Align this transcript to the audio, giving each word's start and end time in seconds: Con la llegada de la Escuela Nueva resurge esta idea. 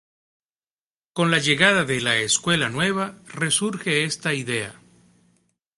Con 1.13 1.29
la 1.29 1.37
llegada 1.37 1.85
de 1.85 2.01
la 2.01 2.17
Escuela 2.17 2.69
Nueva 2.69 3.21
resurge 3.27 4.03
esta 4.03 4.33
idea. 4.33 4.73